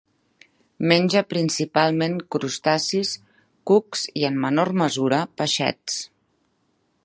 Menja 0.91 1.21
principalment 1.33 2.15
crustacis, 2.35 3.11
cucs 3.73 4.09
i, 4.23 4.27
en 4.31 4.43
menor 4.47 4.73
mesura, 4.83 5.21
peixets. 5.43 6.01